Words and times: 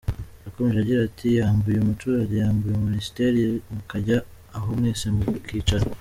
Yakomeje 0.45 0.77
agira 0.83 0.99
ati 1.09 1.27
“Yambuye 1.39 1.77
umuturage, 1.79 2.33
yambuye 2.43 2.75
minisiteri, 2.87 3.39
mukajya 3.75 4.17
aho 4.57 4.67
mwese 4.77 5.05
mukicara. 5.15 5.85